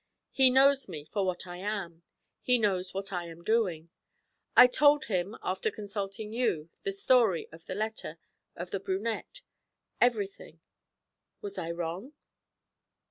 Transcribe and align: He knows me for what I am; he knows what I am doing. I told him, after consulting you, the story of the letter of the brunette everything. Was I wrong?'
He 0.31 0.49
knows 0.49 0.89
me 0.89 1.05
for 1.05 1.23
what 1.23 1.45
I 1.45 1.57
am; 1.57 2.01
he 2.41 2.57
knows 2.57 2.91
what 2.91 3.13
I 3.13 3.27
am 3.27 3.43
doing. 3.43 3.91
I 4.57 4.65
told 4.65 5.05
him, 5.05 5.37
after 5.43 5.69
consulting 5.69 6.33
you, 6.33 6.71
the 6.81 6.91
story 6.91 7.47
of 7.51 7.67
the 7.67 7.75
letter 7.75 8.17
of 8.55 8.71
the 8.71 8.79
brunette 8.79 9.41
everything. 10.01 10.59
Was 11.41 11.59
I 11.59 11.69
wrong?' 11.69 12.13